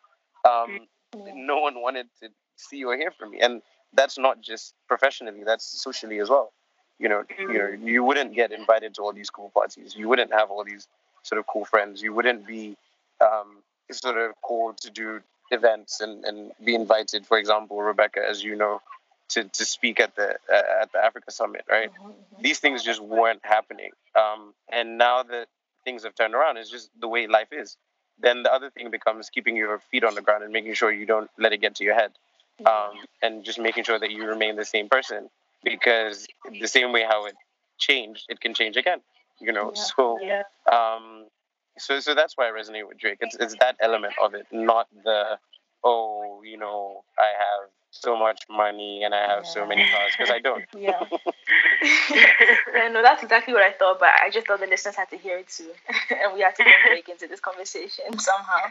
[0.49, 3.63] um, no one wanted to see or hear from me, and
[3.95, 6.53] that's not just professionally; that's socially as well.
[6.99, 9.95] You know, you know, you wouldn't get invited to all these cool parties.
[9.97, 10.87] You wouldn't have all these
[11.23, 12.03] sort of cool friends.
[12.03, 12.77] You wouldn't be
[13.21, 13.59] um,
[13.91, 17.27] sort of called to do events and, and be invited.
[17.27, 18.81] For example, Rebecca, as you know,
[19.31, 21.93] to, to speak at the uh, at the Africa Summit, right?
[21.93, 22.43] Mm-hmm, mm-hmm.
[22.43, 23.91] These things just weren't happening.
[24.15, 25.49] Um, and now that
[25.85, 27.77] things have turned around, it's just the way life is.
[28.21, 31.07] Then the other thing becomes keeping your feet on the ground and making sure you
[31.07, 32.13] don't let it get to your head,
[32.67, 35.29] um, and just making sure that you remain the same person.
[35.63, 36.27] Because
[36.61, 37.35] the same way how it
[37.79, 39.01] changed, it can change again.
[39.41, 39.83] You know, yeah.
[39.83, 40.43] so yeah.
[40.71, 41.27] Um,
[41.79, 43.19] so so that's why I resonate with Drake.
[43.21, 45.39] It's it's that element of it, not the
[45.83, 49.51] oh, you know, I have so much money and I have yeah.
[49.51, 50.65] so many cars because I don't.
[50.77, 51.05] yeah.
[52.11, 52.89] yeah.
[52.93, 55.39] No, that's exactly what I thought, but I just thought the listeners had to hear
[55.39, 55.71] it too,
[56.11, 58.69] and we had to bring Drake into this conversation somehow.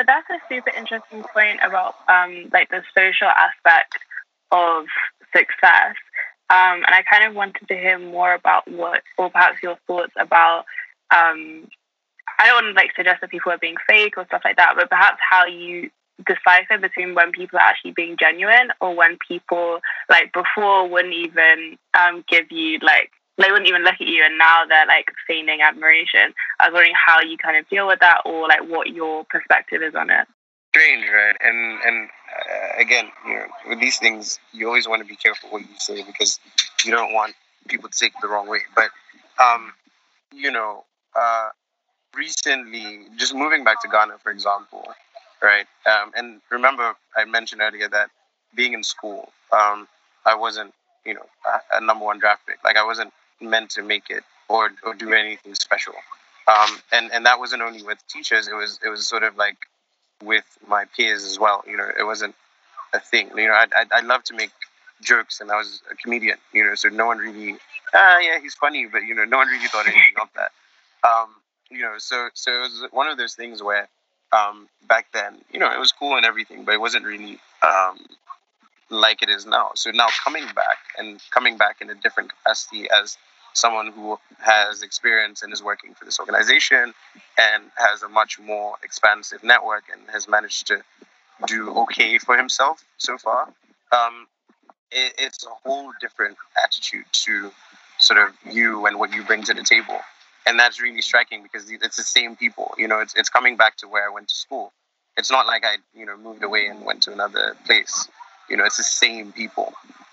[0.00, 3.98] But that's a super interesting point about um, like the social aspect
[4.50, 4.86] of
[5.36, 5.94] success
[6.48, 10.14] Um, and I kind of wanted to hear more about what, or perhaps your thoughts
[10.18, 10.64] about.
[11.10, 11.68] Um,
[12.38, 14.72] I don't want to like suggest that people are being fake or stuff like that,
[14.74, 15.90] but perhaps how you
[16.26, 21.76] decipher between when people are actually being genuine or when people like before wouldn't even
[21.98, 23.10] um, give you like
[23.40, 26.34] they wouldn't even look at you and now they're like feigning admiration.
[26.58, 29.82] I was wondering how you kind of deal with that or like what your perspective
[29.82, 30.26] is on it.
[30.70, 31.36] Strange, right?
[31.40, 35.50] And and uh, again, you know, with these things, you always want to be careful
[35.50, 36.38] what you say because
[36.84, 37.34] you don't want
[37.68, 38.60] people to take it the wrong way.
[38.74, 38.90] But
[39.42, 39.72] um,
[40.32, 40.84] you know,
[41.18, 41.48] uh,
[42.16, 44.86] recently, just moving back to Ghana, for example,
[45.42, 45.66] right?
[45.86, 48.10] Um, and remember, I mentioned earlier that
[48.54, 49.88] being in school, um,
[50.26, 50.72] I wasn't,
[51.04, 52.58] you know, a, a, number one draft pick.
[52.64, 55.94] Like I wasn't meant to make it or or do anything special.
[56.48, 58.48] Um, and and that wasn't only with teachers.
[58.48, 59.56] It was it was sort of like
[60.22, 61.62] with my peers as well.
[61.66, 62.34] You know, it wasn't
[62.92, 63.30] a thing.
[63.36, 64.50] You know, I I, I love to make
[65.00, 66.38] jokes, and I was a comedian.
[66.52, 67.56] You know, so no one really,
[67.94, 70.52] ah, yeah, he's funny, but you know, no one really thought anything of that.
[71.08, 71.28] Um,
[71.70, 73.88] you know, so so it was one of those things where
[74.32, 77.98] um, back then, you know, it was cool and everything, but it wasn't really um,
[78.90, 79.70] like it is now.
[79.74, 83.16] So now coming back and coming back in a different capacity as
[83.52, 86.94] someone who has experience and is working for this organization
[87.38, 90.82] and has a much more expansive network and has managed to
[91.46, 93.48] do okay for himself so far.
[93.92, 94.26] Um,
[94.90, 97.50] it, it's a whole different attitude to
[97.98, 100.00] sort of you and what you bring to the table
[100.46, 102.74] and that's really striking because it's the same people.
[102.78, 104.72] You know, it's it's coming back to where I went to school.
[105.16, 108.08] It's not like I you know moved away and went to another place.
[108.48, 109.72] You know, it's the same people.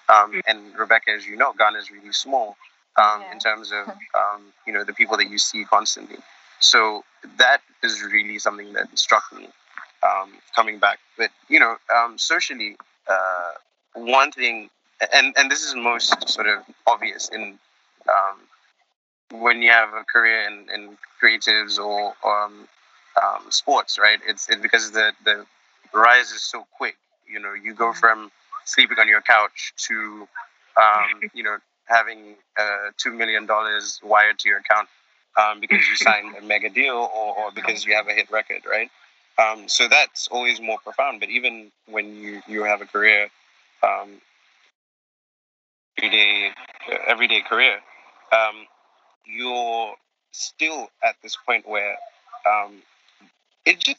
[0.09, 0.41] Um, mm.
[0.47, 2.55] and Rebecca, as you know, Ghana is really small
[2.97, 3.31] um, yeah.
[3.33, 6.17] in terms of um, you know the people that you see constantly.
[6.59, 7.03] So
[7.37, 9.47] that is really something that struck me
[10.03, 10.99] um, coming back.
[11.17, 13.51] But you know, um, socially, uh,
[13.93, 14.69] one thing,
[15.13, 17.59] and and this is most sort of obvious in
[18.09, 22.67] um, when you have a career in, in creatives or um,
[23.21, 24.19] um, sports, right?
[24.27, 25.45] It's, it's because the, the
[25.93, 26.95] rise is so quick.
[27.29, 27.99] You know, you go mm-hmm.
[27.99, 28.31] from
[28.65, 30.27] sleeping on your couch to,
[30.77, 31.57] um, you know,
[31.87, 33.47] having uh, $2 million
[34.03, 34.87] wired to your account
[35.37, 38.61] um, because you signed a mega deal or, or because you have a hit record,
[38.69, 38.89] right?
[39.39, 41.19] Um, so that's always more profound.
[41.19, 43.29] But even when you, you have a career,
[43.83, 44.09] um,
[45.97, 46.51] everyday,
[46.91, 47.79] uh, everyday career,
[48.31, 48.65] um,
[49.25, 49.93] you're
[50.31, 51.97] still at this point where
[52.47, 52.81] um,
[53.65, 53.97] it just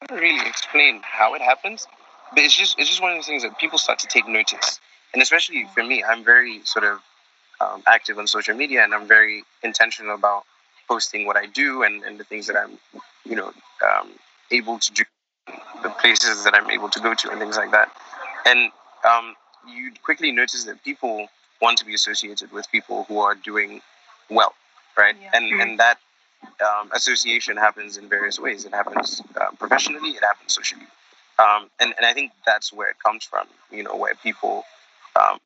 [0.00, 1.86] doesn't really explain how it happens,
[2.34, 4.80] but it's just it's just one of those things that people start to take notice,
[5.12, 7.00] and especially for me, I'm very sort of
[7.60, 10.44] um, active on social media, and I'm very intentional about
[10.88, 12.78] posting what I do and, and the things that I'm,
[13.24, 13.52] you know,
[13.88, 14.10] um,
[14.50, 15.04] able to do,
[15.82, 17.92] the places that I'm able to go to, and things like that.
[18.46, 18.72] And
[19.08, 19.34] um,
[19.68, 21.28] you quickly notice that people
[21.60, 23.80] want to be associated with people who are doing
[24.30, 24.54] well,
[24.96, 25.14] right?
[25.20, 25.30] Yeah.
[25.34, 25.60] And mm-hmm.
[25.60, 25.98] and that
[26.66, 28.64] um, association happens in various ways.
[28.64, 30.10] It happens uh, professionally.
[30.10, 30.86] It happens socially.
[31.38, 33.46] Um, and and I think that's where it comes from.
[33.70, 34.64] You know, where people,
[35.20, 35.38] um,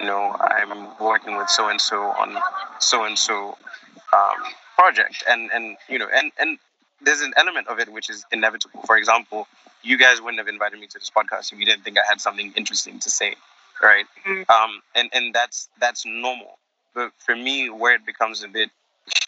[0.00, 2.36] you know, I'm working with so and so on
[2.78, 3.56] so and so
[4.76, 6.58] project, and and you know, and and
[7.00, 8.80] there's an element of it which is inevitable.
[8.86, 9.48] For example,
[9.82, 12.20] you guys wouldn't have invited me to this podcast if you didn't think I had
[12.20, 13.34] something interesting to say,
[13.82, 14.06] right?
[14.26, 14.50] Mm-hmm.
[14.50, 16.58] Um, and and that's that's normal.
[16.94, 18.70] But for me, where it becomes a bit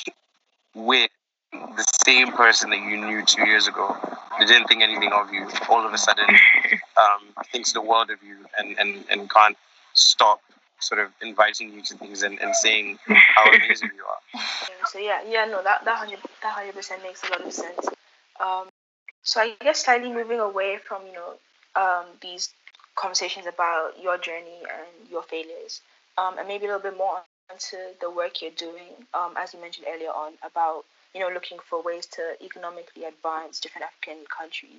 [0.75, 1.11] weird,
[1.53, 3.97] the same person that you knew two years ago,
[4.39, 6.29] they didn't think anything of you, all of a sudden
[7.05, 9.57] um, thinks the world of you and, and, and can't
[9.99, 10.41] stop
[10.81, 14.43] sort of inviting you to things and, and saying how amazing you are.
[14.87, 17.89] So yeah, yeah, no, that that hundred that hundred percent makes a lot of sense.
[18.41, 18.69] Um,
[19.23, 21.35] so I guess slightly moving away from you know
[21.77, 22.51] um, these
[22.95, 25.81] conversations about your journey and your failures,
[26.17, 27.19] um, and maybe a little bit more
[27.59, 30.85] to the work you're doing, um, as you mentioned earlier on, about
[31.15, 34.78] you know looking for ways to economically advance different African countries.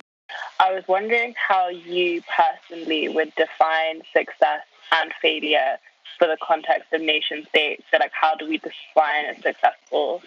[0.60, 4.60] I was wondering how you personally would define success
[4.92, 5.78] and failure
[6.18, 7.82] for the context of nation states.
[7.90, 10.22] So, like, how do we define a successful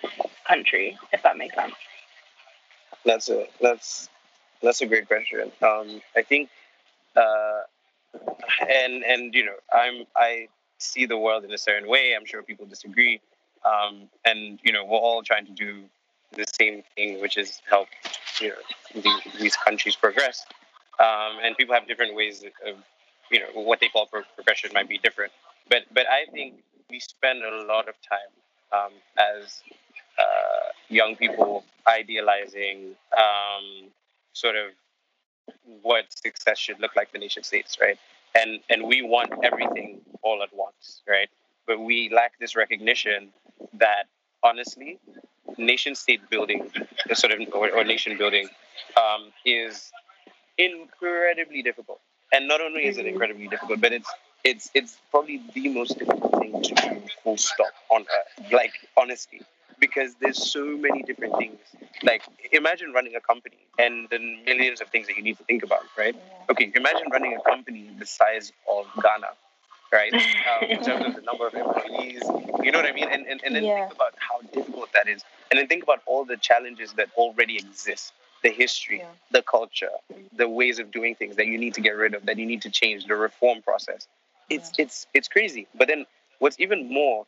[0.47, 1.75] country, if that makes sense?
[3.05, 4.09] That's a that's
[4.61, 5.51] that's a great question.
[5.61, 6.49] Um, I think,
[7.15, 7.61] uh,
[8.61, 10.47] and and you know, I'm I
[10.79, 12.15] see the world in a certain way.
[12.15, 13.21] I'm sure people disagree.
[13.65, 15.83] Um, and, you know, we're all trying to do
[16.33, 17.87] the same thing, which is help,
[18.41, 20.45] you know, the, these countries progress.
[20.99, 22.75] Um, and people have different ways of,
[23.31, 25.31] you know, what they call progression might be different.
[25.69, 26.55] But, but I think
[26.89, 28.31] we spend a lot of time
[28.71, 29.61] um, as
[30.19, 33.89] uh, young people idealizing um,
[34.33, 34.71] sort of
[35.81, 37.97] what success should look like for nation states, right?
[38.35, 41.29] And and we want everything all at once, right?
[41.67, 43.29] But we lack this recognition
[43.73, 44.05] that
[44.43, 44.99] honestly,
[45.57, 46.71] nation state building,
[47.13, 48.47] sort of, or, or nation building,
[48.97, 49.91] um, is
[50.57, 51.99] incredibly difficult.
[52.31, 53.09] And not only is it mm-hmm.
[53.09, 54.09] incredibly difficult, but it's
[54.43, 58.51] it's it's probably the most difficult thing to do full stop on earth.
[58.51, 59.41] Like honestly,
[59.79, 61.59] because there's so many different things.
[62.03, 65.63] Like imagine running a company and the millions of things that you need to think
[65.63, 66.15] about, right?
[66.49, 69.31] Okay, imagine running a company the size of Ghana,
[69.91, 70.13] right?
[70.53, 72.23] Um, in terms of the number of employees,
[72.63, 73.09] you know what I mean?
[73.09, 73.87] And and, and then yeah.
[73.87, 74.41] think about how
[74.73, 78.99] difficult that is, and then think about all the challenges that already exist the history,
[78.99, 79.05] yeah.
[79.31, 79.89] the culture,
[80.35, 82.61] the ways of doing things that you need to get rid of, that you need
[82.61, 84.07] to change, the reform process.
[84.49, 84.85] It's yeah.
[84.85, 85.67] it's it's crazy.
[85.75, 86.05] But then
[86.39, 87.25] what's even more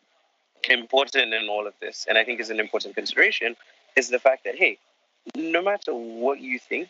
[0.69, 3.55] important in all of this, and I think is an important consideration,
[3.95, 4.77] is the fact that hey,
[5.37, 6.89] no matter what you think,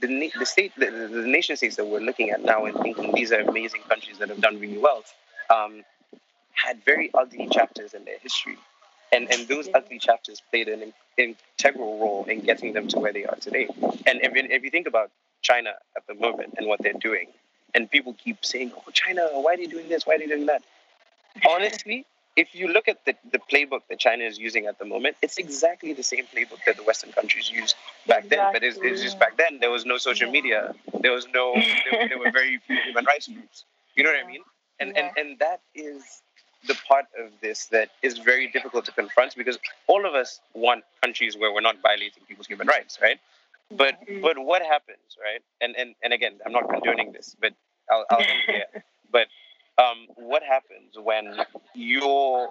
[0.00, 3.32] the the state, the, the nation states that we're looking at now and thinking these
[3.32, 5.04] are amazing countries that have done really well,
[5.50, 5.84] um,
[6.52, 8.56] had very ugly chapters in their history
[9.12, 13.24] and and those ugly chapters played an integral role in getting them to where they
[13.24, 13.68] are today.
[14.06, 15.10] And if, if you think about
[15.42, 17.28] China at the moment and what they're doing,
[17.74, 20.06] and people keep saying, "Oh, China, why are they doing this?
[20.06, 20.62] Why are they doing that?"
[21.48, 22.04] Honestly,
[22.36, 25.38] if you look at the, the playbook that China is using at the moment, it's
[25.38, 27.74] exactly the same playbook that the Western countries used
[28.06, 28.36] back exactly.
[28.36, 28.52] then.
[28.52, 31.54] But it's, it's, just back then there was no social media, there was no,
[31.90, 33.64] there, there were very few human rights groups.
[33.96, 34.42] You know what I mean?
[34.78, 35.10] And yeah.
[35.16, 36.22] and and that is
[36.66, 40.84] the part of this that is very difficult to confront because all of us want
[41.02, 43.18] countries where we're not violating people's human rights, right?
[43.70, 44.22] But mm-hmm.
[44.22, 45.42] but what happens, right?
[45.60, 47.52] And and and again, I'm not condoning this, but
[47.90, 48.82] I'll, I'll end here.
[49.10, 49.28] But
[49.78, 51.38] um, what happens when
[51.74, 52.48] you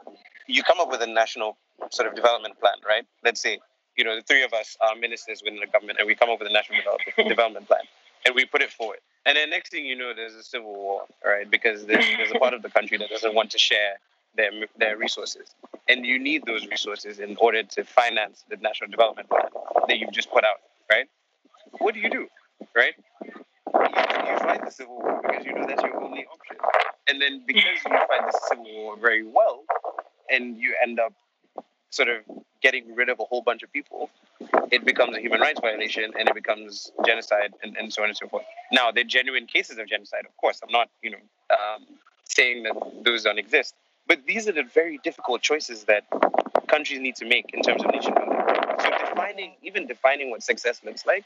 [0.48, 1.56] you come up with a national
[1.92, 3.06] sort of development plan, right?
[3.24, 3.60] Let's say
[3.96, 6.40] you know the three of us are ministers within the government, and we come up
[6.40, 6.82] with a national
[7.28, 7.82] development plan,
[8.26, 9.00] and we put it forward.
[9.28, 11.52] And then next thing you know, there's a civil war, right?
[11.52, 14.00] Because there's, there's a part of the country that doesn't want to share
[14.38, 15.54] their their resources,
[15.90, 19.50] and you need those resources in order to finance the national development plan
[19.88, 21.08] that you've just put out, right?
[21.80, 22.28] What do you do,
[22.74, 22.94] right?
[23.26, 23.32] You,
[23.74, 26.58] you fight the civil war because you know that's your only option,
[27.10, 29.64] and then because you fight the civil war very well,
[30.30, 31.14] and you end up
[31.90, 32.18] sort of
[32.62, 34.10] getting rid of a whole bunch of people,
[34.72, 38.18] it becomes a human rights violation and it becomes genocide and, and so on and
[38.18, 38.46] so forth.
[38.72, 40.60] Now, there are genuine cases of genocide, of course.
[40.64, 41.18] I'm not, you know,
[41.52, 41.86] um,
[42.26, 43.76] saying that those don't exist.
[44.08, 46.04] But these are the very difficult choices that
[46.68, 48.38] countries need to make in terms of nation building.
[48.80, 51.26] So defining, even defining what success looks like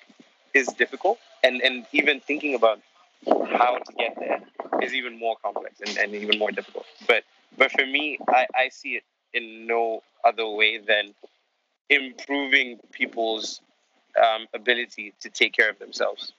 [0.54, 1.19] is difficult.
[1.43, 2.80] And, and even thinking about
[3.25, 4.41] how to get there
[4.82, 6.86] is even more complex and, and even more difficult.
[7.08, 7.23] But
[7.58, 11.13] but for me, I, I see it in no other way than
[11.89, 13.62] improving people's
[14.17, 16.34] um, ability to take care of themselves,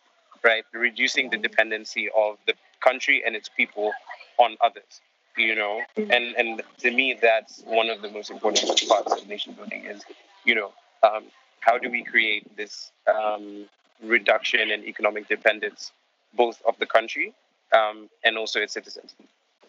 [0.44, 0.64] right?
[0.72, 3.92] Reducing the dependency of the country and its people
[4.38, 5.00] on others,
[5.36, 5.80] you know.
[5.96, 6.10] Mm-hmm.
[6.10, 10.02] And and to me, that's one of the most important parts of nation building is,
[10.44, 11.24] you know, um,
[11.60, 13.66] how do we create this um,
[14.02, 15.92] reduction in economic dependence,
[16.34, 17.34] both of the country
[17.72, 19.14] um, and also its citizens.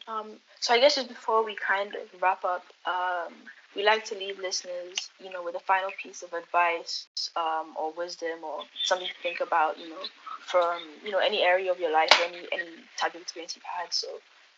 [0.08, 3.34] Um, so I guess just before we kind of wrap up, um,
[3.76, 7.92] we like to leave listeners, you know, with a final piece of advice um, or
[7.94, 10.04] wisdom or something to think about, you know,
[10.46, 13.64] from you know any area of your life or any any type of experience you've
[13.64, 13.94] had.
[13.94, 14.08] So,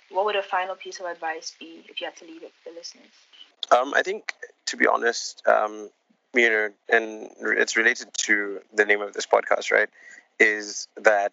[0.09, 2.69] what would a final piece of advice be if you had to leave it for
[2.71, 3.11] the listeners?
[3.71, 4.33] Um, I think,
[4.67, 5.89] to be honest, um,
[6.33, 9.89] you know, and it's related to the name of this podcast, right?
[10.39, 11.31] Is that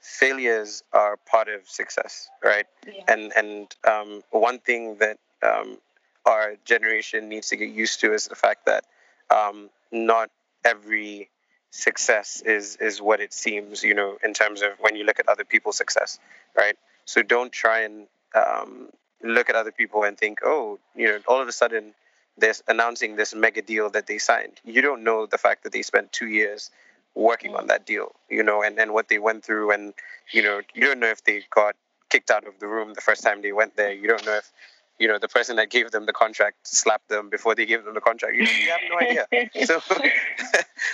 [0.00, 2.66] failures are part of success, right?
[2.86, 3.02] Yeah.
[3.08, 5.78] And and um, one thing that um,
[6.26, 8.84] our generation needs to get used to is the fact that
[9.30, 10.30] um, not
[10.64, 11.30] every
[11.70, 13.82] success is is what it seems.
[13.82, 16.18] You know, in terms of when you look at other people's success,
[16.56, 16.76] right?
[17.04, 18.88] So don't try and um,
[19.22, 21.94] look at other people and think, oh, you know, all of a sudden
[22.36, 24.60] they're announcing this mega deal that they signed.
[24.64, 26.70] You don't know the fact that they spent two years
[27.14, 29.70] working on that deal, you know, and, and what they went through.
[29.70, 29.94] And,
[30.32, 31.76] you know, you don't know if they got
[32.10, 33.92] kicked out of the room the first time they went there.
[33.92, 34.50] You don't know if
[34.98, 37.94] you know the person that gave them the contract slapped them before they gave them
[37.94, 38.34] the contract.
[38.36, 39.26] You, you have no idea.
[39.66, 39.80] So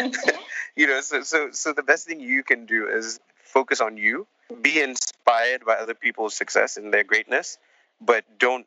[0.77, 4.27] you know, so so so the best thing you can do is focus on you,
[4.63, 7.59] be inspired by other people's success and their greatness,
[8.01, 8.67] but don't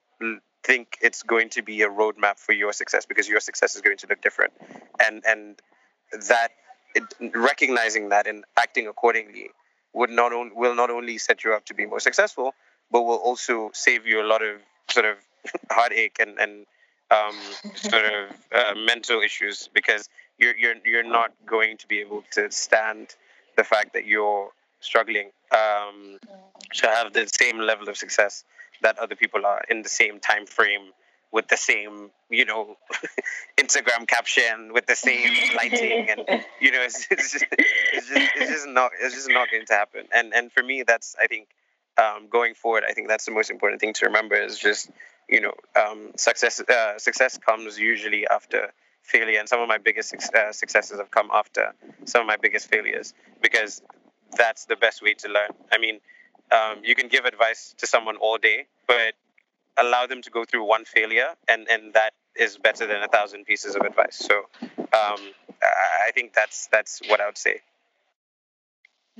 [0.63, 3.97] think it's going to be a roadmap for your success because your success is going
[3.97, 4.53] to look different,
[5.03, 5.61] and and
[6.29, 6.49] that
[6.95, 7.03] it,
[7.35, 9.49] recognizing that and acting accordingly
[9.93, 12.53] would not on, will not only set you up to be more successful,
[12.91, 14.59] but will also save you a lot of
[14.93, 15.17] sort of
[15.71, 16.65] heartache and and
[17.11, 17.35] um,
[17.75, 22.49] sort of uh, mental issues because you're you're you're not going to be able to
[22.51, 23.15] stand
[23.57, 26.17] the fact that you're struggling um,
[26.73, 28.43] to have the same level of success
[28.81, 30.91] that other people are in the same time frame
[31.31, 32.77] with the same, you know,
[33.57, 38.51] Instagram caption with the same lighting, and you know, it's, it's, just, it's just it's
[38.51, 40.05] just not it's just not going to happen.
[40.13, 41.47] And and for me, that's I think
[41.97, 44.89] um, going forward, I think that's the most important thing to remember is just
[45.29, 48.71] you know um, success uh, success comes usually after
[49.01, 51.73] failure, and some of my biggest uh, successes have come after
[52.05, 53.81] some of my biggest failures because
[54.37, 55.49] that's the best way to learn.
[55.71, 55.99] I mean,
[56.51, 59.13] um, you can give advice to someone all day, but
[59.77, 63.45] allow them to go through one failure, and, and that is better than a thousand
[63.45, 64.15] pieces of advice.
[64.17, 64.43] So
[64.77, 65.19] um,
[65.61, 67.61] I think that's that's what I would say.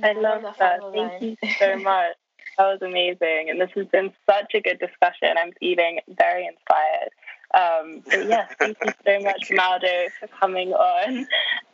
[0.02, 0.80] I love that.
[0.92, 2.14] Thank you so much.
[2.58, 3.48] That was amazing.
[3.50, 5.34] And this has been such a good discussion.
[5.38, 7.10] I'm feeling very inspired.
[7.54, 11.18] Um, but yeah, thank you so much, Maudo, for coming on.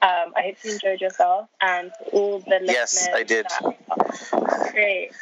[0.03, 2.69] Um, I hope you enjoyed yourself and all the listeners.
[2.69, 3.47] Yes, I did.
[4.73, 5.13] Great.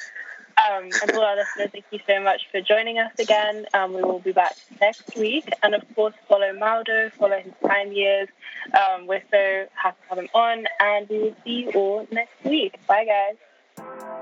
[0.58, 3.66] Um, and all our listeners, thank you so much for joining us again.
[3.74, 5.48] Um, we will be back next week.
[5.62, 8.28] And of course, follow Maudo, follow his Prime Years.
[8.74, 10.64] Um, we're so happy to have him on.
[10.80, 12.74] And we will see you all next week.
[12.88, 14.16] Bye, guys.